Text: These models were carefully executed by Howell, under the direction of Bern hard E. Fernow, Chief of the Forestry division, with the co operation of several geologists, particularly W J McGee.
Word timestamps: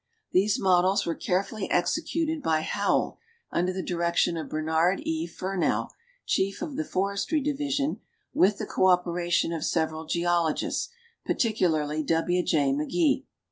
These 0.31 0.59
models 0.59 1.05
were 1.05 1.13
carefully 1.13 1.69
executed 1.69 2.41
by 2.41 2.61
Howell, 2.61 3.19
under 3.51 3.71
the 3.71 3.83
direction 3.83 4.35
of 4.35 4.49
Bern 4.49 4.67
hard 4.67 4.99
E. 5.01 5.27
Fernow, 5.27 5.89
Chief 6.25 6.63
of 6.63 6.75
the 6.75 6.83
Forestry 6.83 7.39
division, 7.39 7.99
with 8.33 8.57
the 8.57 8.65
co 8.65 8.87
operation 8.87 9.53
of 9.53 9.63
several 9.63 10.07
geologists, 10.07 10.89
particularly 11.23 12.01
W 12.01 12.41
J 12.43 12.73
McGee. 12.73 13.25